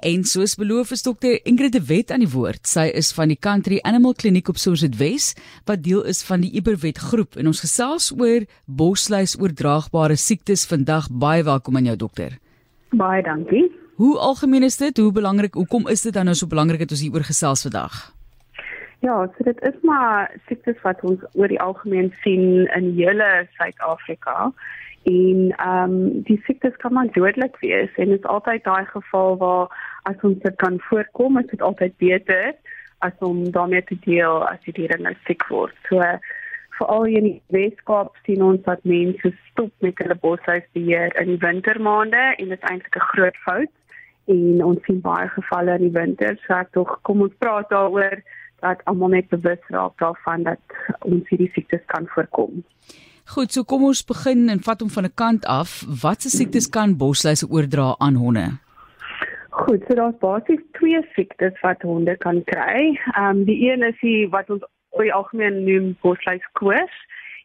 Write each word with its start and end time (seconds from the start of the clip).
En 0.00 0.22
soos 0.24 0.54
beloof 0.56 0.94
is 0.94 1.02
dokter 1.04 1.40
Ingrid 1.44 1.72
de 1.72 1.80
Wet 1.84 2.08
aan 2.10 2.22
die 2.24 2.30
woord. 2.32 2.64
Sy 2.64 2.86
is 2.96 3.10
van 3.12 3.28
die 3.28 3.36
Country 3.36 3.82
Animal 3.84 4.14
Kliniek 4.16 4.48
op 4.48 4.56
Somerset 4.56 4.94
Wes 4.96 5.34
wat 5.68 5.82
deel 5.84 6.06
is 6.08 6.22
van 6.24 6.40
die 6.40 6.48
Iberwet 6.56 7.02
groep 7.10 7.36
en 7.36 7.50
ons 7.50 7.60
gesels 7.60 8.06
oor 8.16 8.46
bosluis 8.64 9.36
oordraagbare 9.36 10.16
siektes 10.16 10.64
vandag. 10.70 11.10
Baie 11.12 11.44
welkom 11.44 11.76
aan 11.76 11.90
jou 11.90 11.98
dokter. 12.00 12.38
Baie 12.96 13.20
dankie. 13.26 13.66
Hoe 14.00 14.16
algemeen 14.16 14.64
is 14.64 14.80
dit? 14.80 14.96
Hoe 14.96 15.12
belangrik? 15.12 15.60
Hoekom 15.60 15.84
is 15.92 16.06
dit 16.08 16.16
dan 16.16 16.32
nou 16.32 16.36
so 16.38 16.48
belangrik 16.48 16.80
dat 16.80 16.96
ons 16.96 17.04
hier 17.04 17.12
oor 17.12 17.28
gesels 17.28 17.68
vandag? 17.68 18.00
Ja, 19.04 19.26
so 19.36 19.44
dit 19.44 19.60
is 19.68 19.76
maar 19.84 20.32
siektes 20.48 20.80
wat 20.80 21.04
ons 21.04 21.20
oor 21.36 21.52
die 21.52 21.60
algemeen 21.60 22.08
sien 22.24 22.64
in 22.72 22.92
hele 22.96 23.28
Suid-Afrika. 23.58 24.48
En 25.04 25.52
ehm 25.56 25.92
um, 25.92 26.22
die 26.24 26.40
siektes 26.48 26.76
kan 26.76 26.92
maar 26.92 27.12
dodelik 27.12 27.56
wees 27.60 27.92
en 27.96 28.08
dit 28.08 28.18
is 28.18 28.28
altyd 28.28 28.64
daai 28.64 28.84
geval 28.84 29.36
waar 29.36 29.89
as 30.08 30.16
ons 30.22 30.38
dit 30.42 30.56
kan 30.56 30.78
voorkom, 30.88 31.38
is 31.38 31.50
dit 31.50 31.62
altyd 31.62 31.96
beter 31.96 32.54
as 33.00 33.12
om 33.24 33.50
daarmee 33.50 33.82
te 33.88 33.96
deel 34.04 34.44
as 34.48 34.60
die 34.66 34.76
diere 34.76 34.98
nou 35.00 35.14
siek 35.26 35.46
word. 35.48 35.76
So 35.88 36.04
veral 36.78 37.08
in 37.08 37.28
die 37.28 37.42
Weskaap 37.52 38.16
sien 38.26 38.42
ons 38.44 38.62
dat 38.66 38.84
mense 38.88 39.32
stop 39.50 39.72
met 39.84 39.98
hulle 40.00 40.16
boshuisbeheer 40.22 41.16
in 41.20 41.34
die 41.34 41.40
wintermaande 41.42 42.22
en 42.36 42.52
dit 42.52 42.58
is 42.58 42.68
eintlik 42.70 42.96
'n 42.96 43.10
groot 43.12 43.36
fout 43.44 43.72
en 44.28 44.64
ons 44.64 44.84
sien 44.86 45.00
baie 45.00 45.28
gevalle 45.28 45.76
in 45.78 45.88
die 45.88 45.96
winter. 46.00 46.38
So 46.46 46.54
ek 46.54 46.72
tog 46.72 46.98
kom 47.02 47.22
ons 47.22 47.36
praat 47.38 47.68
daaroor 47.70 48.20
dat 48.60 48.84
almal 48.84 49.08
net 49.16 49.28
bewus 49.28 49.62
raak 49.68 49.96
daarvan 49.98 50.42
dat 50.42 50.60
ons 51.00 51.28
hierdie 51.28 51.50
siektes 51.54 51.84
kan 51.86 52.06
voorkom. 52.14 52.64
Goed, 53.24 53.52
so 53.52 53.64
kom 53.64 53.84
ons 53.84 54.02
begin 54.04 54.48
en 54.48 54.60
vat 54.60 54.80
hom 54.80 54.90
van 54.90 55.04
'n 55.04 55.14
kant 55.14 55.44
af. 55.46 55.84
Watse 56.02 56.30
siektes 56.30 56.68
kan 56.68 56.96
bosluise 56.96 57.46
oordra 57.48 57.94
aan 57.98 58.14
honde? 58.14 58.58
Goed, 59.70 59.84
so 59.86 59.94
daar's 59.94 60.16
basies 60.18 60.62
twee 60.72 60.98
siektes 61.14 61.60
wat 61.62 61.82
honde 61.86 62.16
kan 62.16 62.40
kry. 62.44 62.98
Ehm 63.14 63.26
um, 63.26 63.44
die 63.44 63.70
een 63.70 63.84
is 63.86 64.00
die 64.00 64.26
wat 64.32 64.50
ons 64.50 64.64
oor 64.98 65.06
die 65.06 65.12
algemeen 65.14 65.60
noem 65.62 65.86
bosluiskoors 66.02 66.96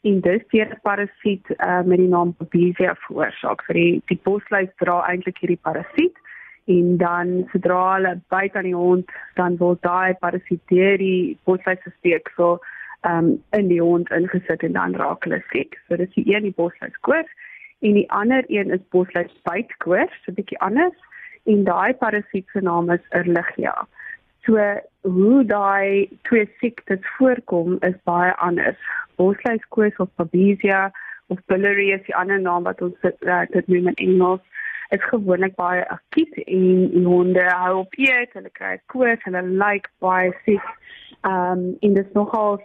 en 0.09 0.17
dis 0.25 0.41
deur 0.53 0.71
'n 0.73 0.81
parasiet 0.89 1.53
uh, 1.57 1.83
met 1.91 2.01
die 2.01 2.09
naam 2.15 2.33
Babesia 2.39 2.95
veroorsaak. 3.03 3.61
Vir 3.67 3.79
die 3.81 4.01
die 4.09 4.19
bosluis 4.23 4.73
dra 4.81 4.97
eintlik 5.11 5.37
hierdie 5.37 5.61
parasiet 5.69 6.17
en 6.65 6.97
dan 6.97 7.47
sodra 7.53 7.85
hulle 7.93 8.17
byt 8.33 8.55
aan 8.55 8.71
die 8.71 8.81
hond, 8.81 9.17
dan 9.35 9.61
word 9.61 9.85
daai 9.85 10.17
parasiet 10.25 10.65
deur 10.73 10.97
die 10.97 11.37
bosluis 11.43 11.81
gesteek. 11.85 12.33
So 12.35 12.57
um 13.05 13.35
in 13.53 13.67
die 13.67 13.81
hond 13.81 14.09
ingesit 14.09 14.63
en 14.63 14.73
dan 14.73 14.97
raak 14.97 15.29
hulle 15.29 15.43
siek. 15.53 15.77
So 15.87 15.95
dis 15.95 16.17
die 16.17 16.25
een 16.33 16.49
die 16.49 16.57
bosluiskoors 16.57 17.29
en 17.81 17.93
die 17.93 18.09
ander 18.09 18.43
een 18.47 18.71
is 18.71 18.89
bosluisbytkoors, 18.89 20.23
so 20.23 20.31
'n 20.31 20.41
bietjie 20.41 20.65
anders 20.65 20.97
en 21.45 21.63
daai 21.63 21.93
parasiet 21.93 22.47
se 22.53 22.61
naam 22.61 22.91
is 22.93 23.05
Ehrlichia. 23.09 23.73
So 24.45 24.61
hoe 25.01 25.45
daai 25.45 26.09
twee 26.27 26.49
siektes 26.59 27.05
voorkom 27.17 27.77
is 27.89 27.97
baie 28.03 28.33
anders. 28.47 28.81
Bosluiskoors 29.17 29.97
of 29.97 30.09
Babesia 30.15 30.91
of 31.27 31.39
biliary 31.45 31.91
is 31.91 32.05
die 32.05 32.15
ander 32.15 32.41
naam 32.41 32.63
wat 32.63 32.81
ons 32.81 32.97
dit, 33.01 33.23
uh, 33.25 33.45
dit 33.49 33.67
noem 33.67 33.93
in 33.93 34.01
Engels 34.09 34.43
is 34.93 35.05
gewoonlik 35.09 35.55
baie 35.57 35.81
akuut 35.89 36.35
en 36.45 36.65
die 36.93 37.05
honde 37.05 37.45
hou 37.49 37.79
op 37.79 37.95
eet, 37.97 38.33
hulle 38.37 38.51
kry 38.53 38.75
koors, 38.93 39.23
hulle 39.25 39.41
lyk 39.41 39.63
like 39.63 39.93
baie 40.05 40.33
siek. 40.45 40.67
Ehm 41.25 41.57
um, 41.57 41.63
en 41.81 41.97
dit 41.97 42.05
is 42.05 42.13
nogal 42.13 42.59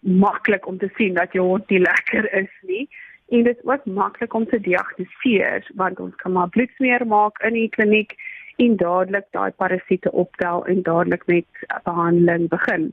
maklik 0.00 0.66
om 0.66 0.78
te 0.78 0.90
sien 0.96 1.14
dat 1.14 1.32
jou 1.32 1.46
hond 1.46 1.70
nie 1.70 1.82
lekker 1.82 2.26
is 2.42 2.50
nie. 2.66 2.88
En 3.28 3.42
dit 3.42 3.56
is 3.56 3.64
ook 3.64 3.84
maklik 3.84 4.34
om 4.34 4.46
te 4.46 4.60
diagnoseer 4.60 5.70
want 5.74 6.00
ons 6.00 6.16
kan 6.16 6.32
maar 6.32 6.48
bloedsmeer 6.48 7.06
maak 7.06 7.38
in 7.42 7.52
die 7.52 7.68
kliniek 7.68 8.16
en 8.56 8.76
dadelik 8.76 9.26
daai 9.30 9.50
parasiete 9.50 10.12
optel 10.12 10.66
en 10.66 10.82
dadelik 10.82 11.26
met 11.26 11.66
behandeling 11.84 12.48
begin. 12.48 12.92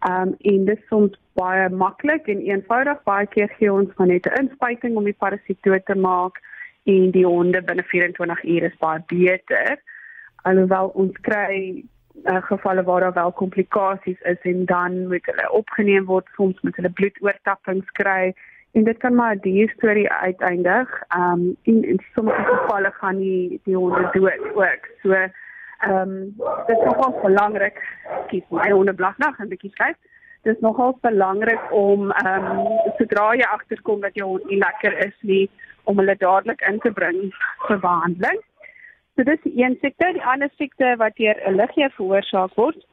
Ehm 0.00 0.28
um, 0.28 0.34
en 0.38 0.64
dit 0.64 0.80
soms 0.88 1.16
baie 1.32 1.68
maklik 1.68 2.26
en 2.26 2.40
eenvoudig. 2.40 3.02
Baie 3.02 3.26
keer 3.26 3.48
gee 3.58 3.72
ons 3.72 3.90
maar 3.96 4.06
net 4.06 4.26
'n 4.26 4.40
inspuiting 4.40 4.96
om 4.96 5.04
die 5.04 5.20
parasiet 5.24 5.62
dood 5.62 5.84
te 5.84 5.94
maak 5.94 6.40
en 6.84 7.10
die 7.10 7.26
honde 7.26 7.62
binne 7.62 7.82
24 7.82 8.44
ure 8.44 8.66
is 8.66 8.78
baie 8.78 9.02
beter. 9.06 9.82
Alhoewel 10.42 10.88
ons 10.88 11.16
kry 11.20 11.84
uh, 12.24 12.42
gevalle 12.42 12.82
waar 12.82 13.00
daar 13.00 13.12
wel 13.12 13.32
komplikasies 13.32 14.20
is 14.20 14.40
en 14.40 14.64
dan 14.64 15.06
moet 15.08 15.26
hulle 15.26 15.52
opgeneem 15.52 16.04
word 16.04 16.26
soms 16.36 16.60
met 16.60 16.76
hulle 16.76 16.90
bloedoortappings 16.90 17.90
kry 17.90 18.34
en 18.72 18.84
dit 18.84 18.98
kan 18.98 19.14
maar 19.14 19.36
die 19.36 19.70
storie 19.76 20.10
uiteindig. 20.10 21.02
Ehm 21.08 21.32
um, 21.32 21.56
in, 21.62 21.82
in 21.84 22.00
sommige 22.14 22.44
gevalle 22.44 22.90
gaan 22.90 23.16
die 23.16 23.60
die 23.64 23.76
honde 23.76 24.08
dood 24.12 24.54
ook. 24.54 24.88
So 25.02 25.12
ehm 25.12 25.32
um, 25.96 26.34
dit 26.66 26.76
is 26.76 26.84
nogal 26.84 27.20
belangrik 27.22 27.82
kies 28.26 28.44
my 28.48 28.70
honde 28.70 28.94
blagdag 28.94 29.38
en 29.38 29.48
bietjie 29.48 29.70
skryf. 29.70 29.96
Dit 30.42 30.54
is 30.54 30.60
nogal 30.60 30.98
belangrik 31.00 31.72
om 31.72 32.10
ehm 32.10 32.46
um, 32.50 32.68
sodra 32.98 33.32
jy 33.34 33.48
agterkom 33.48 34.00
dat 34.00 34.14
jou 34.14 34.28
hond 34.28 34.46
nie 34.46 34.58
lekker 34.58 34.98
is 35.06 35.16
nie 35.20 35.50
om 35.84 35.98
hulle 35.98 36.16
dadelik 36.16 36.60
in 36.60 36.78
te 36.78 36.92
bring 36.92 37.34
vir 37.66 37.78
behandeling. 37.78 38.40
So 39.16 39.22
dis 39.22 39.42
die 39.42 39.64
een 39.64 39.76
siekte, 39.80 40.12
die 40.12 40.24
ander 40.24 40.50
siekte 40.56 40.94
wat 40.96 41.16
deur 41.16 41.40
'n 41.46 41.56
liggie 41.56 41.90
veroorsaak 41.96 42.54
word. 42.54 42.86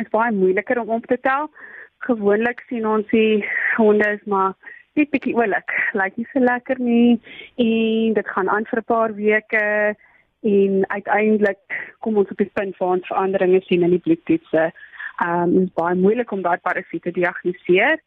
Is 0.00 0.08
baie 0.08 0.32
moeiliker 0.32 0.80
om 0.80 0.88
op 0.88 1.06
te 1.06 1.20
tel. 1.20 1.50
Gewoonlik 1.98 2.64
sien 2.68 2.86
ons 2.86 3.06
die 3.10 3.44
honde 3.76 4.08
is 4.08 4.24
maar 4.24 4.54
net 4.98 5.10
bietjie 5.10 5.34
oulik, 5.36 5.72
lyk 5.96 6.16
nie 6.16 6.28
so 6.32 6.40
lekker 6.40 6.80
nie 6.80 7.20
en 7.56 8.16
dit 8.18 8.32
gaan 8.34 8.50
aan 8.52 8.66
vir 8.70 8.80
'n 8.80 8.90
paar 8.92 9.14
weke 9.14 9.96
en 10.42 10.84
uiteindelik 10.88 11.62
kom 12.00 12.16
ons 12.16 12.30
op 12.30 12.36
die 12.36 12.50
punt 12.52 12.76
waar 12.76 12.96
ons 12.96 13.06
veranderinge 13.06 13.60
sien 13.60 13.82
in 13.82 13.94
die 13.94 14.04
bloedtoetse. 14.06 14.72
Ehm 15.22 15.56
um, 15.56 15.70
baie 15.74 15.94
moeilik 15.94 16.32
om 16.32 16.42
daai 16.42 16.58
parasiete 16.58 17.10
te 17.10 17.20
diagnoseer 17.20 18.00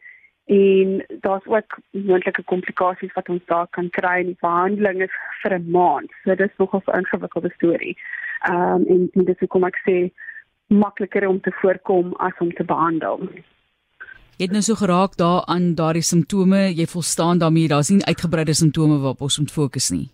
en 0.46 1.06
daar's 1.22 1.46
ook 1.46 1.78
moontlike 1.92 2.44
komplikasies 2.44 3.14
wat 3.14 3.30
ons 3.30 3.46
daar 3.46 3.68
kan 3.70 3.90
kry 3.90 4.20
in 4.20 4.26
die 4.34 4.42
behandeling 4.42 5.02
is 5.02 5.16
vir 5.42 5.58
'n 5.58 5.72
maand. 5.72 6.12
So 6.24 6.36
dit 6.36 6.50
is 6.50 6.58
nogal 6.58 6.82
'n 6.86 6.98
ingewikkelde 6.98 7.52
storie. 7.56 7.98
Ehm 8.50 8.86
um, 8.92 9.10
en 9.16 9.26
dit 9.26 9.42
is 9.42 9.48
kom 9.48 9.64
ek 9.64 9.82
sê 9.88 10.12
makliker 10.68 11.28
om 11.28 11.42
te 11.42 11.52
voorkom 11.52 12.14
as 12.14 12.38
om 12.40 12.54
te 12.54 12.64
behandel. 12.64 13.30
Jy 14.36 14.50
het 14.50 14.52
nou 14.52 14.62
so 14.66 14.76
geraak 14.76 15.14
daaraan 15.16 15.70
daardie 15.80 16.04
simptome, 16.04 16.66
jy 16.76 16.86
volstaan 16.92 17.40
daarmee, 17.40 17.70
daar's 17.72 17.90
nie 17.94 18.04
uitgebreide 18.04 18.54
simptome 18.54 18.98
waarop 19.00 19.22
ons 19.24 19.38
moet 19.40 19.52
fokus 19.52 19.90
nie. 19.96 20.10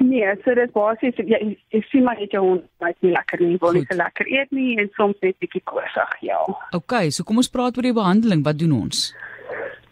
Nee, 0.00 0.30
so 0.44 0.54
dit 0.56 0.72
basies 0.72 1.18
jy 1.20 1.40
jy 1.74 1.80
sien 1.90 2.06
maar 2.06 2.16
net 2.16 2.32
jou 2.32 2.40
hond 2.46 2.64
baie 2.80 2.96
nie 3.04 3.12
lekker 3.12 3.42
nie, 3.44 3.58
wil 3.60 3.76
nie 3.76 3.84
so 3.84 3.98
lekker 3.98 4.30
eet 4.32 4.56
nie 4.56 4.70
en 4.80 4.88
soms 4.96 5.20
net 5.20 5.36
bietjie 5.44 5.60
koorsig, 5.68 6.16
ja. 6.24 6.38
OK, 6.72 6.96
so 7.12 7.28
kom 7.28 7.42
ons 7.42 7.52
praat 7.52 7.76
oor 7.76 7.90
die 7.90 7.96
behandeling. 8.00 8.40
Wat 8.46 8.56
doen 8.58 8.72
ons? 8.78 9.10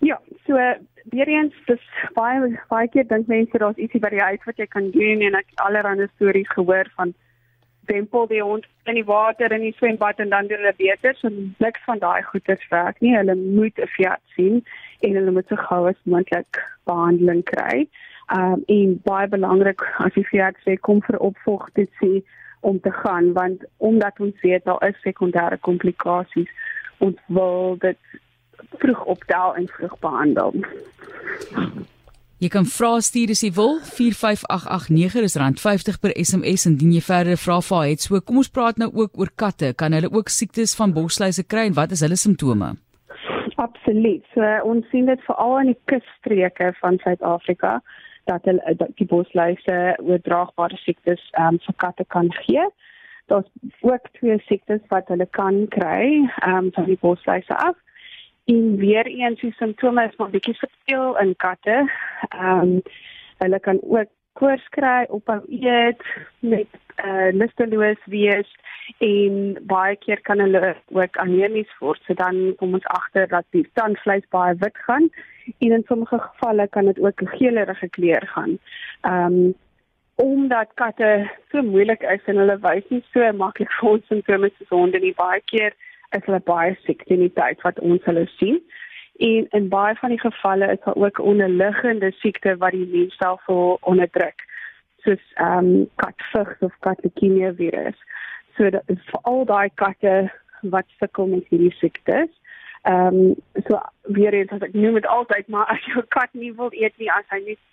Ja, 0.01 0.17
so 0.47 0.57
weer 1.13 1.29
eens 1.29 1.55
dis 1.69 1.85
baie 2.17 2.49
baie 2.73 2.89
keer 2.95 3.05
dink 3.13 3.29
mense 3.29 3.61
daar's 3.61 3.77
ietsie 3.77 4.01
by 4.01 4.15
die 4.17 4.25
huis 4.25 4.49
wat 4.49 4.57
jy 4.57 4.67
kan 4.73 4.89
doen 4.97 5.25
en 5.29 5.37
ek 5.37 5.53
allerlei 5.67 6.09
stories 6.15 6.49
gehoor 6.57 6.89
van 6.97 7.13
tempel 7.91 8.27
die 8.31 8.43
hond 8.43 8.67
in 8.91 8.99
die 8.99 9.07
water 9.09 9.53
in 9.53 9.65
die 9.67 9.75
swembad 9.77 10.21
en 10.23 10.33
dan 10.35 10.49
doen 10.49 10.63
hulle 10.63 10.75
beter. 10.79 11.17
So 11.19 11.33
niks 11.65 11.85
van 11.87 12.03
daai 12.05 12.23
goeders 12.31 12.65
werk 12.73 13.01
nie. 13.01 13.17
Hulle 13.17 13.35
moet 13.35 13.79
'n 13.79 13.93
fiat 13.97 14.23
sien 14.37 14.65
en 15.01 15.15
hulle 15.21 15.35
moet 15.37 15.49
so 15.49 15.57
gou 15.57 15.83
as 15.89 16.01
moontlik 16.03 16.63
behandeling 16.85 17.45
kry. 17.45 17.89
Um 18.39 18.63
en 18.67 19.01
baie 19.05 19.29
belangrik 19.29 19.83
as 20.07 20.15
jy 20.15 20.25
vir 20.31 20.55
sê 20.65 20.81
kom 20.81 21.01
vir 21.03 21.19
opvolg 21.19 21.69
dit 21.75 21.91
sê 22.03 22.23
om 22.61 22.81
te 22.81 22.93
gaan 22.93 23.33
want 23.33 23.65
omdat 23.77 24.21
ons 24.21 24.41
weet 24.43 24.65
daar 24.65 24.89
is 24.89 25.07
sekondêre 25.07 25.59
komplikasies 25.61 26.51
ons 26.99 27.17
wil 27.27 27.77
dit 27.79 27.99
vroeg 28.79 29.05
optel 29.05 29.55
en 29.55 29.69
vroeg 29.69 29.99
behandel. 29.99 30.55
Jy 32.39 32.49
kan 32.55 32.69
vra 32.71 32.93
stuur 33.03 33.33
as 33.35 33.41
jy 33.43 33.49
wil 33.57 33.81
45889 33.83 35.25
is 35.27 35.35
rand 35.41 35.59
50 35.59 35.97
per 35.99 36.13
SMS 36.15 36.69
indien 36.71 36.93
jy 36.95 37.01
verdere 37.03 37.35
vrae 37.35 37.65
vir 37.67 37.87
het. 37.89 38.05
So 38.05 38.21
kom 38.23 38.39
ons 38.39 38.51
praat 38.55 38.79
nou 38.79 38.87
ook 38.95 39.19
oor 39.19 39.33
katte. 39.43 39.73
Kan 39.75 39.97
hulle 39.97 40.07
ook 40.13 40.31
siektes 40.31 40.77
van 40.79 40.95
bosluise 40.95 41.43
kry 41.43 41.65
en 41.67 41.75
wat 41.75 41.97
is 41.97 42.05
hulle 42.07 42.15
simptome? 42.15 42.77
Absoluut. 43.59 44.23
So 44.37 44.53
ons 44.71 44.87
sien 44.93 45.11
dit 45.11 45.25
veral 45.27 45.57
in 45.65 45.73
die 45.73 45.81
kusstreke 45.91 46.71
van 46.79 47.01
Suid-Afrika 47.03 47.81
dat 48.31 48.47
hulle 48.47 48.77
dat 48.85 48.95
die 49.03 49.09
bosluise 49.11 49.81
oordraagbare 49.99 50.79
siektes 50.85 51.25
um, 51.43 51.59
vir 51.67 51.79
katte 51.83 52.07
kan 52.15 52.31
gee. 52.45 52.71
Daar's 53.27 53.51
ook 53.83 54.07
twee 54.21 54.39
siektes 54.47 54.87
wat 54.95 55.11
hulle 55.11 55.27
kan 55.35 55.65
kry 55.75 56.23
um, 56.47 56.71
van 56.71 56.87
die 56.87 57.01
bosluise 57.03 57.59
af. 57.67 57.75
En 58.49 58.77
weer 58.77 59.07
eens 59.07 59.41
die 59.41 59.53
simptome 59.53 60.05
is 60.09 60.17
maar 60.17 60.31
bietjie 60.31 60.55
verskil 60.57 61.17
in 61.21 61.35
katte. 61.37 61.77
Ehm 62.29 62.61
um, 62.61 62.83
hulle 63.39 63.61
kan 63.61 63.79
ook 63.83 64.09
koors 64.33 64.65
kry 64.75 65.05
op 65.09 65.27
hom 65.31 65.43
eet 65.49 66.03
met 66.41 66.71
eh 66.95 67.11
uh, 67.11 67.29
lusteloos 67.41 68.01
wees 68.15 68.55
en 68.99 69.59
baie 69.73 69.97
keer 69.97 70.21
kan 70.29 70.41
hulle 70.41 70.75
ook 71.01 71.17
anemies 71.17 71.75
word. 71.79 72.01
So 72.07 72.15
dan 72.15 72.55
kom 72.57 72.73
ons 72.79 72.89
agter 72.99 73.29
dat 73.29 73.45
die 73.51 73.67
tandvleis 73.73 74.25
baie 74.29 74.55
wit 74.65 74.79
gaan 74.87 75.11
en 75.59 75.73
in 75.79 75.85
sommige 75.87 76.19
gevalle 76.19 76.69
kan 76.69 76.85
dit 76.85 77.01
ook 77.01 77.23
'n 77.23 77.35
geelerige 77.37 77.89
kleur 77.89 78.27
gaan. 78.35 78.59
Ehm 79.01 79.25
um, 79.25 79.55
omdat 80.15 80.75
katte 80.75 81.31
so 81.51 81.63
moeilik 81.63 82.03
is 82.03 82.25
en 82.25 82.37
hulle 82.37 82.59
wys 82.59 82.89
nie 82.89 83.05
so 83.13 83.33
maklik 83.33 83.71
vir 83.73 83.91
ons 83.91 84.07
simptome 84.07 84.51
soos 84.57 84.69
honde 84.69 84.99
nie. 84.99 85.15
Baie 85.15 85.41
keer 85.45 85.73
is 86.17 86.25
hulle 86.25 86.41
baie 86.41 86.77
siek 86.85 87.05
teen 87.09 87.25
die 87.25 87.33
tyd 87.37 87.63
wat 87.67 87.81
ons 87.85 88.05
hulle 88.09 88.27
sien. 88.37 88.61
En 89.29 89.49
in 89.59 89.69
baie 89.69 89.95
van 89.99 90.15
die 90.15 90.21
gevalle 90.21 90.71
is 90.73 90.83
daar 90.85 90.97
ook 90.97 91.19
onderliggende 91.19 92.11
siekte 92.21 92.57
wat 92.57 92.77
die 92.77 92.87
mens 92.87 93.17
self 93.17 93.49
onderdruk, 93.49 94.45
soos 95.05 95.25
ehm 95.35 95.71
um, 95.75 95.89
katvigs 96.03 96.67
of 96.69 96.77
katleukemie 96.87 97.53
virus. 97.61 97.99
So 98.57 98.71
vir 98.71 99.23
al 99.23 99.45
daai 99.45 99.71
katte 99.75 100.31
wat 100.63 100.87
sukkel 100.99 101.27
met 101.35 101.51
hierdie 101.51 101.75
siektes. 101.81 102.31
Ehm 102.83 103.19
um, 103.23 103.35
so 103.67 103.81
weer 104.03 104.35
eens 104.35 104.55
as 104.55 104.63
ek 104.69 104.79
noem 104.79 105.01
dit 105.01 105.11
altyd, 105.19 105.49
maar 105.49 105.67
as 105.75 105.91
jou 105.91 106.05
kat 106.15 106.31
nie 106.33 106.55
wil 106.55 106.71
eet 106.73 106.95
nie, 106.99 107.11
as 107.13 107.27
hy 107.35 107.43
net 107.51 107.65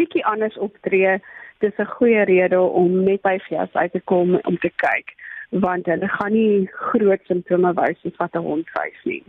bietjie 0.00 0.24
anders 0.26 0.56
optree, 0.58 1.18
dis 1.60 1.76
'n 1.78 1.92
goeie 1.98 2.24
rede 2.24 2.60
om 2.60 3.04
net 3.04 3.22
by 3.22 3.38
vir 3.48 3.68
uit 3.72 3.92
te 3.92 4.00
kom 4.00 4.34
om 4.34 4.56
te 4.58 4.72
kyk 4.86 5.14
want 5.60 5.86
hulle 5.86 6.08
gaan 6.08 6.32
nie 6.32 6.66
groot 6.90 7.22
simptome 7.30 7.72
wys 7.78 8.00
soos 8.02 8.16
wat 8.18 8.34
'n 8.34 8.42
hond 8.42 8.66
wys 8.74 9.00
nie. 9.04 9.22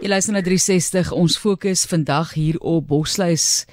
Jy 0.00 0.08
luister 0.08 0.32
na 0.34 0.42
360 0.42 1.12
ons 1.12 1.38
fokus 1.38 1.86
vandag 1.86 2.32
hier 2.34 2.58
op 2.60 2.86
bosluis 2.86 3.66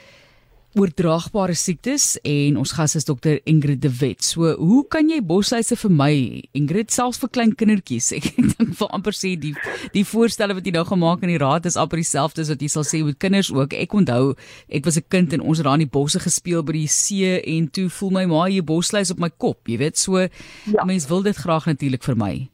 oordraagbare 0.77 1.56
siektes 1.57 2.19
en 2.27 2.57
ons 2.62 2.71
gas 2.77 2.94
is 3.00 3.07
dokter 3.07 3.39
Ingrid 3.50 3.81
de 3.81 3.89
Wet. 4.00 4.21
So, 4.25 4.51
hoe 4.60 4.83
kan 4.92 5.10
jy 5.10 5.18
bosluise 5.25 5.77
vermy? 5.80 6.44
Ingrid 6.57 6.94
selfs 6.94 7.18
vir 7.24 7.31
klein 7.33 7.56
kindertjies. 7.57 8.12
Ek 8.18 8.30
dink 8.38 8.75
vir 8.77 8.92
amper 8.95 9.18
sê 9.18 9.33
die 9.39 9.56
die 9.95 10.06
voorstelle 10.06 10.54
wat 10.57 10.68
jy 10.68 10.75
nou 10.75 10.86
gemaak 10.86 11.25
in 11.25 11.33
die 11.33 11.42
raad 11.42 11.66
is 11.69 11.80
amper 11.80 12.01
dieselfde 12.01 12.45
as 12.45 12.54
wat 12.54 12.62
jy 12.62 12.69
sal 12.69 12.86
sê 12.86 13.01
met 13.06 13.18
kinders 13.21 13.50
ook. 13.56 13.74
Ek 13.74 13.98
onthou, 13.98 14.36
ek 14.69 14.86
was 14.86 15.01
'n 15.01 15.10
kind 15.10 15.33
en 15.33 15.42
ons 15.42 15.57
het 15.57 15.66
daar 15.66 15.80
in 15.80 15.88
die 15.88 15.95
bosse 15.98 16.21
gespeel 16.21 16.62
by 16.63 16.77
die 16.77 16.88
see 16.88 17.42
en 17.57 17.68
toe 17.68 17.89
voel 17.89 18.12
my 18.12 18.25
ma 18.25 18.45
hier 18.45 18.63
bosluis 18.63 19.12
op 19.12 19.19
my 19.19 19.30
kop, 19.30 19.68
jy 19.68 19.77
weet. 19.77 19.98
So, 19.98 20.19
ja. 20.19 20.86
mens 20.86 21.10
wil 21.10 21.24
dit 21.24 21.36
graag 21.36 21.65
natuurlik 21.65 22.04
vermy. 22.04 22.50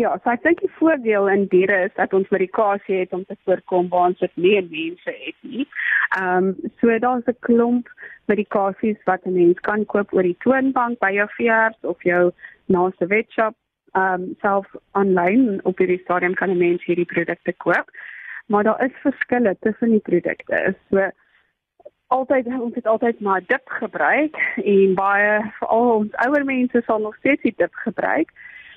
Ja, 0.00 0.14
so 0.22 0.30
ek 0.32 0.44
dink 0.46 0.60
die 0.62 0.70
voordeel 0.78 1.26
in 1.28 1.42
diere 1.52 1.76
is 1.84 1.92
dat 1.98 2.14
ons 2.16 2.30
medikasie 2.32 3.02
het 3.02 3.10
om 3.12 3.24
te 3.28 3.34
voorkom 3.44 3.88
waar 3.92 4.06
ons 4.08 4.20
dit 4.22 4.36
nie 4.40 4.54
in 4.56 4.68
mense 4.72 5.12
het 5.12 5.36
nie. 5.44 5.66
Ehm 6.16 6.46
um, 6.50 6.70
so 6.80 6.98
daar's 7.04 7.26
'n 7.28 7.36
klomp 7.46 7.88
medikasies 8.32 9.00
wat 9.04 9.26
'n 9.26 9.34
mens 9.34 9.58
kan 9.68 9.84
koop 9.84 10.14
oor 10.14 10.22
die 10.22 10.38
toonbank 10.44 10.98
by 11.04 11.10
jou 11.12 11.26
veearts 11.36 11.84
of 11.92 12.02
jou 12.02 12.32
naaste 12.66 13.06
wetshop. 13.06 13.54
Ehm 13.92 14.22
um, 14.22 14.36
self 14.40 14.66
aanlyn 14.92 15.60
op 15.64 15.78
hierdie 15.78 16.00
stadium 16.04 16.34
kan 16.34 16.50
'n 16.50 16.58
mens 16.58 16.84
hierdie 16.84 17.10
produkte 17.14 17.52
koop. 17.52 17.90
Maar 18.46 18.64
daar 18.64 18.84
is 18.84 19.02
verskille 19.02 19.56
tussen 19.60 19.90
die 19.90 20.06
produkte. 20.08 20.74
So 20.90 21.10
altyd 22.06 22.46
ons 22.46 22.74
het 22.74 22.86
altyd 22.86 23.20
maar 23.20 23.42
dip 23.46 23.68
gebruik 23.68 24.36
en 24.56 24.94
baie 24.94 25.52
veral 25.58 25.92
ons 25.96 26.16
ouer 26.26 26.44
mense 26.44 26.82
sal 26.86 27.00
nog 27.00 27.16
steeds 27.16 27.42
die 27.42 27.54
dip 27.56 27.74
gebruik. 27.74 28.32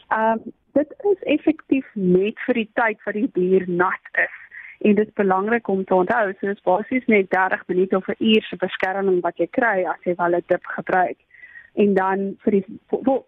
Ehm 0.09 0.43
um, 0.43 0.53
dit 0.73 0.95
is 1.11 1.27
effektief 1.37 1.89
net 1.93 2.39
vir 2.45 2.61
die 2.61 2.69
tyd 2.73 3.03
wat 3.05 3.13
die 3.19 3.29
dier 3.33 3.67
nat 3.67 4.23
is 4.25 4.39
en 4.83 4.95
dit 4.95 5.07
is 5.07 5.19
belangrik 5.19 5.67
om 5.67 5.83
te 5.83 5.95
onthou 5.95 6.31
so 6.33 6.47
dis 6.47 6.65
basies 6.69 7.05
net 7.07 7.29
30 7.29 7.67
minute 7.67 7.97
of 7.97 8.07
'n 8.07 8.23
uur 8.31 8.43
se 8.49 8.55
beskerming 8.55 9.21
wat 9.21 9.37
jy 9.37 9.47
kry 9.47 9.85
as 9.85 10.01
jy 10.03 10.15
wel 10.15 10.35
'n 10.35 10.43
dip 10.47 10.65
gebruik 10.77 11.17
en 11.73 11.93
dan 11.93 12.35
vir 12.43 12.51
die 12.51 12.65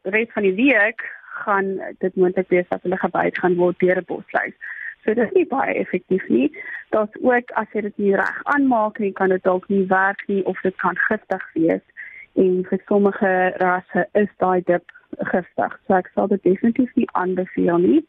res 0.04 0.34
van 0.34 0.44
die 0.44 0.58
week 0.58 1.02
gaan 1.44 1.80
dit 2.00 2.16
moontlik 2.16 2.50
wees 2.50 2.68
dat 2.70 2.82
hulle 2.82 2.98
gebyt 2.98 3.40
gaan 3.40 3.56
word 3.56 3.80
deur 3.80 3.98
'n 3.98 4.10
bosluis. 4.12 4.56
So 5.04 5.14
dit 5.14 5.26
is 5.26 5.34
nie 5.34 5.46
baie 5.46 5.74
effektief 5.74 6.28
nie. 6.28 6.50
Daar's 6.90 7.16
ook 7.22 7.52
as 7.52 7.68
jy 7.74 7.82
dit 7.82 7.98
nie 7.98 8.16
reg 8.16 8.40
aanmaak 8.44 9.00
nie, 9.00 9.12
kan 9.12 9.30
dit 9.30 9.44
dalk 9.44 9.68
nie 9.70 9.86
werk 9.88 10.24
nie 10.28 10.46
of 10.46 10.62
dit 10.62 10.76
kan 10.76 10.98
giftig 10.98 11.44
wees. 11.54 11.86
En 12.34 12.66
vir 12.70 12.80
sommige 12.86 13.54
rasse 13.58 14.08
is 14.14 14.32
daai 14.38 14.62
dip 14.62 14.92
giftig. 15.20 15.80
So 15.88 15.98
ek 15.98 16.12
sal 16.14 16.28
dit 16.28 16.44
definitief 16.44 16.94
nie 16.96 17.10
aanbeveel 17.14 17.78
nie. 17.78 18.04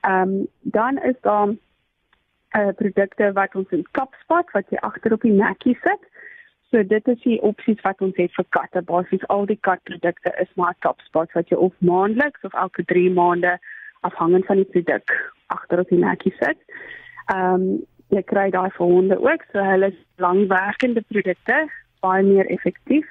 Ehm 0.00 0.22
um, 0.22 0.48
dan 0.62 0.98
is 0.98 1.16
daar 1.20 1.48
uh, 1.48 2.68
produkte 2.76 3.32
wat 3.32 3.54
ons 3.54 3.70
in 3.70 3.86
kapspat 3.90 4.50
wat 4.52 4.68
jy 4.70 4.78
agter 4.86 5.12
op 5.12 5.22
die 5.22 5.32
nekkie 5.32 5.78
sit. 5.82 6.02
So 6.70 6.82
dit 6.82 7.08
is 7.08 7.20
die 7.22 7.38
opsies 7.46 7.80
wat 7.86 8.00
ons 8.02 8.16
het 8.18 8.32
vir 8.34 8.46
katte. 8.56 8.82
Basies 8.82 9.26
al 9.32 9.46
die 9.46 9.58
katprodukte 9.68 10.32
is 10.42 10.50
maar 10.54 10.74
kapspat 10.84 11.32
wat 11.38 11.50
jy 11.50 11.56
of 11.56 11.74
maandeliks 11.78 12.42
of 12.42 12.54
elke 12.54 12.84
3 12.84 13.10
maande 13.10 13.58
afhangend 14.00 14.46
van 14.46 14.62
die 14.62 14.70
produk 14.70 15.12
agter 15.46 15.80
op 15.80 15.92
die 15.92 16.02
nekkie 16.02 16.34
sit. 16.40 16.58
Ehm 17.32 17.54
um, 17.54 17.68
jy 18.14 18.22
kry 18.22 18.50
daai 18.54 18.70
vir 18.70 18.86
honde 18.86 19.16
ook, 19.18 19.42
so 19.50 19.62
hulle 19.66 19.88
is 19.90 20.02
langwerkende 20.22 21.02
produkte, 21.10 21.56
baie 22.04 22.22
meer 22.22 22.46
effektief. 22.54 23.06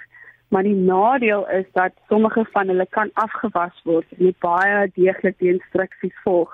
Maar 0.49 0.63
die 0.63 0.75
nadeel 0.75 1.49
is 1.49 1.65
dat 1.73 1.91
sommige 2.07 2.45
van 2.51 2.67
hulle 2.67 2.87
kan 2.89 3.09
afgewas 3.13 3.81
word 3.83 4.05
en 4.17 4.25
jy 4.25 4.33
baie 4.39 4.91
deeglik 4.95 5.39
die 5.39 5.53
instruksies 5.53 6.15
volg 6.23 6.53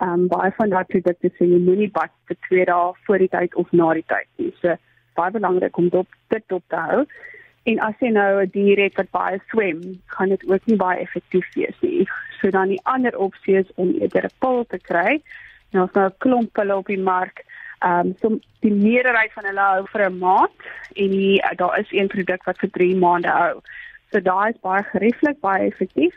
ehm 0.00 0.12
um, 0.12 0.28
baie 0.28 0.52
van 0.56 0.70
daardie 0.72 1.00
produkte 1.00 1.28
sê 1.36 1.46
jy 1.48 1.58
moenie 1.60 1.90
bad 1.96 2.12
vir 2.28 2.36
2 2.48 2.64
dae 2.70 2.92
voor 3.06 3.18
die 3.18 3.28
tyd 3.32 3.56
of 3.62 3.72
na 3.80 3.88
die 3.98 4.06
tyd 4.12 4.28
nie. 4.40 4.52
So 4.60 4.76
baie 5.18 5.34
belangrik 5.34 5.76
om 5.76 5.90
dit 5.92 6.16
dit 6.34 6.54
op 6.56 6.64
te 6.72 6.80
hou. 6.90 7.02
En 7.68 7.82
as 7.88 7.98
jy 8.00 8.12
nou 8.14 8.30
'n 8.42 8.50
dier 8.54 8.80
het 8.80 8.96
wat 8.96 9.10
baie 9.10 9.40
swem, 9.50 9.82
gaan 10.06 10.32
dit 10.32 10.46
ook 10.48 10.66
nie 10.66 10.76
baie 10.76 10.98
effektief 11.04 11.52
wees 11.54 11.76
nie. 11.80 12.08
So 12.40 12.50
dan 12.50 12.68
die 12.68 12.80
ander 12.84 13.18
opsie 13.18 13.56
is 13.58 13.74
om 13.74 13.92
eerder 14.00 14.24
'n 14.24 14.38
pil 14.38 14.64
te 14.64 14.78
kry. 14.78 15.22
Nou 15.72 15.84
as 15.84 15.92
nou 15.92 16.06
'n 16.06 16.18
klomp 16.18 16.52
pille 16.52 16.76
op 16.76 16.86
die 16.86 17.02
mark 17.12 17.44
Ehm 17.80 18.06
um, 18.06 18.14
so 18.20 18.38
die 18.60 18.72
meerderheid 18.72 19.32
van 19.32 19.46
hulle 19.48 19.66
hou 19.66 19.84
vir 19.92 20.02
'n 20.08 20.18
maand 20.18 20.66
en 20.94 21.10
die, 21.10 21.42
daar 21.56 21.78
is 21.78 21.92
een 21.92 22.08
produk 22.12 22.44
wat 22.44 22.58
vir 22.58 22.70
3 22.70 22.96
maande 22.96 23.28
hou. 23.28 23.60
So 24.10 24.20
daai 24.20 24.50
is 24.50 24.60
baie 24.60 24.82
gerieflik, 24.82 25.40
baie 25.40 25.66
effektief 25.70 26.14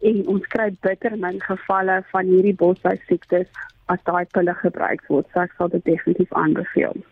en 0.00 0.26
ons 0.26 0.46
kry 0.46 0.70
bitter 0.80 1.16
min 1.16 1.40
gevalle 1.40 2.02
van 2.10 2.26
hierdie 2.26 2.56
bosluis 2.62 3.06
siektes 3.06 3.48
as 3.86 4.02
daai 4.04 4.24
pille 4.24 4.54
gebruik 4.54 5.02
word. 5.08 5.26
So 5.32 5.40
ek 5.40 5.52
sal 5.58 5.68
dit 5.68 5.84
definitief 5.84 6.32
aanbeveel. 6.32 7.04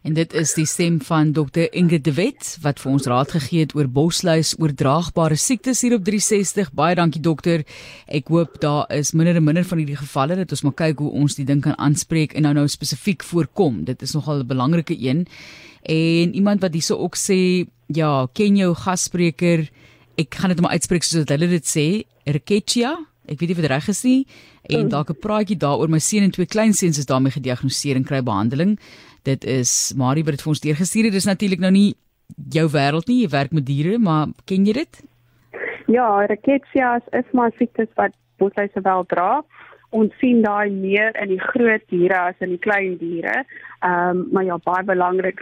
En 0.00 0.14
dit 0.16 0.32
is 0.32 0.54
die 0.56 0.64
stem 0.64 0.96
van 1.04 1.32
Dr 1.36 1.66
Ingrid 1.76 2.06
de 2.06 2.12
Wet 2.16 2.54
wat 2.64 2.78
vir 2.80 2.92
ons 2.94 3.08
raad 3.10 3.34
gegee 3.34 3.66
het 3.66 3.74
oor 3.76 3.88
bosluis 3.88 4.54
oordraagbare 4.56 5.36
siektes 5.36 5.82
hier 5.84 5.98
op 5.98 6.06
360. 6.06 6.70
Baie 6.72 6.96
dankie 6.96 7.20
dokter. 7.20 7.66
Ek 8.08 8.32
hoop 8.32 8.56
daar 8.62 8.88
is 8.96 9.12
minder 9.12 9.36
en 9.36 9.44
minder 9.44 9.66
van 9.68 9.82
hierdie 9.82 9.98
gevalle 10.00 10.38
dat 10.40 10.54
ons 10.56 10.64
maar 10.64 10.78
kyk 10.78 11.02
hoe 11.04 11.10
ons 11.20 11.36
die 11.36 11.44
ding 11.44 11.60
kan 11.60 11.76
aanspreek 11.76 12.32
en 12.32 12.48
nou 12.48 12.54
nou 12.56 12.64
spesifiek 12.72 13.26
voorkom. 13.28 13.84
Dit 13.84 14.00
is 14.02 14.16
nogal 14.16 14.40
'n 14.40 14.48
belangrike 14.48 14.96
een. 14.96 15.26
En 15.82 16.34
iemand 16.34 16.60
wat 16.60 16.72
hierso 16.72 16.96
ook 16.96 17.16
sê, 17.16 17.68
ja, 17.86 18.26
ken 18.32 18.56
jou 18.56 18.74
gasspreker 18.74 19.68
ek 20.16 20.34
gaan 20.34 20.52
dit 20.52 20.60
maar 20.60 20.76
uitspreek 20.76 21.02
soos 21.02 21.24
hulle 21.28 21.48
dit 21.48 21.66
sê, 21.66 22.04
Rickettsia. 22.24 22.96
Ek 23.30 23.38
weet 23.38 23.52
nie 23.52 23.56
of 23.56 23.62
dit 23.62 23.70
reg 23.70 23.88
is 23.88 24.02
nie 24.02 24.26
en 24.70 24.84
mm. 24.84 24.90
dalk 24.92 25.10
'n 25.10 25.20
praatjie 25.22 25.56
daaroor 25.56 25.88
my 25.88 25.98
seun 25.98 26.22
en 26.22 26.30
twee 26.30 26.46
kleinseuns 26.46 26.98
is 26.98 27.06
daarmee 27.06 27.32
gediagnoseer 27.32 27.96
en 27.96 28.04
kry 28.04 28.22
behandeling. 28.22 28.78
Dit 29.22 29.44
is 29.44 29.92
Marie 29.96 30.24
wat 30.24 30.36
dit 30.36 30.42
vir 30.42 30.52
ons 30.54 30.60
deurgestuur 30.60 31.04
het. 31.04 31.12
Dis 31.12 31.28
natuurlik 31.28 31.60
nou 31.60 31.72
nie 31.74 31.94
jou 32.54 32.66
wêreld 32.70 33.08
nie, 33.10 33.22
jy 33.24 33.30
werk 33.32 33.52
met 33.52 33.66
diere, 33.66 33.98
maar 33.98 34.30
ken 34.46 34.66
jy 34.66 34.76
dit? 34.80 35.02
Ja, 35.90 36.06
Rickettsia 36.30 37.00
is 37.18 37.32
maar 37.34 37.50
siektes 37.58 37.90
wat 37.98 38.14
bosluise 38.38 38.80
wel 38.82 39.04
dra. 39.10 39.42
Ons 39.90 40.14
sien 40.22 40.42
daai 40.42 40.70
meer 40.70 41.16
in 41.18 41.32
die 41.34 41.42
groot 41.42 41.82
diere 41.90 42.20
as 42.30 42.38
in 42.44 42.54
die 42.54 42.62
klein 42.62 42.96
diere. 43.00 43.44
Ehm 43.82 44.16
um, 44.16 44.26
maar 44.32 44.44
ja, 44.44 44.58
baie 44.64 44.84
belangrik 44.86 45.40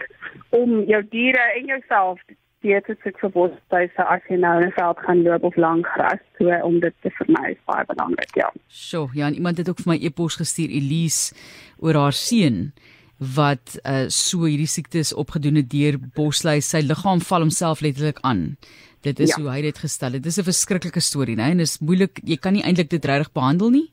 om 0.57 0.81
jou 0.89 1.03
diere 1.13 1.45
en 1.59 1.67
jouself 1.69 2.23
weet 2.67 2.89
dit 2.91 3.07
ek 3.07 3.21
verbod 3.23 3.55
tuise 3.73 4.05
as 4.11 4.25
jy 4.31 4.39
nou 4.43 4.55
in 4.59 4.67
'n 4.69 4.75
veld 4.75 4.99
gaan 5.07 5.23
loop 5.23 5.45
of 5.45 5.57
lank 5.57 5.87
gras 5.95 6.23
so 6.39 6.51
om 6.67 6.81
dit 6.81 6.95
te 7.03 7.11
vermy 7.19 7.53
is 7.53 7.61
baie 7.67 7.85
belangrik 7.87 8.35
ja. 8.35 8.51
So, 8.67 9.11
ja, 9.15 9.31
iemand 9.31 9.59
het 9.59 9.69
ook 9.69 9.81
vir 9.85 9.93
my 9.93 9.99
e-pos 10.03 10.37
gestuur 10.37 10.71
Elise 10.71 11.35
oor 11.79 11.95
haar 11.95 12.13
seun 12.13 12.73
wat 13.19 13.79
uh, 13.83 14.07
so 14.09 14.47
hierdie 14.47 14.71
siektes 14.71 15.13
opgedoen 15.13 15.59
het 15.59 15.71
deur 15.71 15.99
bosluis 16.15 16.71
sy 16.71 16.81
liggaam 16.87 17.21
val 17.21 17.41
homself 17.41 17.81
letterlik 17.81 18.19
aan. 18.23 18.57
Dit 19.03 19.21
is 19.21 19.35
ja. 19.35 19.43
hoe 19.43 19.51
hy 19.51 19.63
dit 19.63 19.79
gestel 19.79 20.13
het. 20.13 20.23
Dit 20.23 20.33
is 20.33 20.39
'n 20.39 20.51
verskriklike 20.51 21.01
storie, 21.01 21.37
né? 21.37 21.51
En 21.51 21.59
dis 21.59 21.79
moeilik, 21.79 22.21
jy 22.25 22.37
kan 22.37 22.53
nie 22.53 22.63
eintlik 22.63 22.91
dit 22.91 23.05
reg 23.05 23.33
behandel 23.33 23.71
nie. 23.71 23.91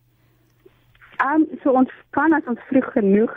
Ehm 1.17 1.41
um, 1.41 1.60
so 1.63 1.72
ons 1.72 1.89
kan 2.10 2.34
as 2.34 2.44
ons 2.48 2.60
vroeg 2.70 2.91
genoeg 2.91 3.34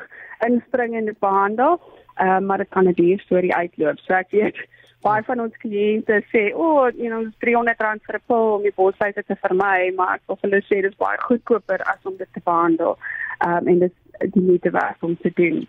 inspring 0.47 0.95
en 0.95 1.05
dit 1.05 1.19
behandel, 1.19 1.81
ehm 2.17 2.29
uh, 2.29 2.47
maar 2.47 2.59
dit 2.59 2.69
kan 2.69 2.89
'n 2.89 2.93
duur 2.93 3.21
storie 3.21 3.55
uitloop. 3.55 3.99
So 3.99 4.13
ek 4.13 4.31
weet 4.31 4.57
baie 5.03 5.23
van 5.23 5.41
ons 5.41 5.57
kliënte 5.57 6.23
sê, 6.33 6.53
"O, 6.55 6.63
oh, 6.63 6.91
you 6.97 7.09
know, 7.09 7.23
R300 7.25 8.03
vir 8.07 8.17
'n 8.17 8.27
pil 8.27 8.55
om 8.57 8.63
die 8.63 8.75
bosluise 8.75 9.23
te 9.27 9.37
vermy," 9.37 9.93
maar 9.95 10.15
ek 10.15 10.23
wil 10.27 10.39
hulle 10.41 10.63
sê 10.63 10.83
dis 10.83 10.97
baie 10.97 11.19
goedkoper 11.19 11.83
as 11.83 12.03
om 12.05 12.17
dit 12.17 12.29
te 12.33 12.41
behandel. 12.45 12.99
Ehm 13.39 13.57
um, 13.57 13.69
en 13.69 13.79
dit 13.79 13.95
die 14.33 14.43
moeite 14.43 14.71
werd 14.71 15.03
om 15.03 15.17
te 15.17 15.31
doen. 15.35 15.69